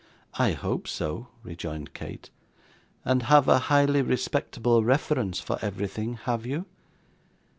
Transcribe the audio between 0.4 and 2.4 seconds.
hope so,' rejoined Kate.